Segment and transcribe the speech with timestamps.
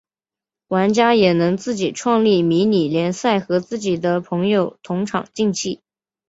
[0.69, 5.83] 玩家也能自己创立迷你联赛和自己的朋友同场竞技。